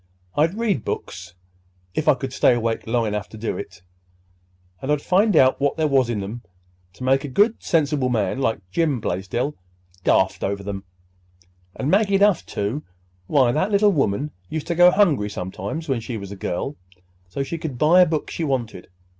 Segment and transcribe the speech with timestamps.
[0.35, 5.61] "I'd read books—if I could stay awake long enough to do it—and I'd find out
[5.61, 6.41] what there was in 'em
[6.93, 9.53] to make a good sensible man like Jim Blaisdell
[10.03, 12.81] daft over 'em—and Maggie Duff, too.
[13.27, 16.77] Why, that little woman used to go hungry sometimes, when she was a girl,
[17.29, 18.87] so she could buy a book she wanted.